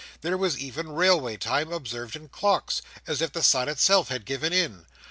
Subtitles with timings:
[0.21, 4.51] There was even railway time observed in clocks, as if the sun itself had given
[4.51, 4.87] in.